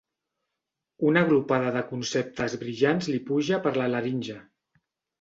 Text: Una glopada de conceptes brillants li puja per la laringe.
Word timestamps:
Una 1.09 1.23
glopada 1.27 1.75
de 1.77 1.85
conceptes 1.91 2.57
brillants 2.65 3.13
li 3.13 3.23
puja 3.31 3.63
per 3.69 3.79
la 3.81 3.93
laringe. 3.97 4.43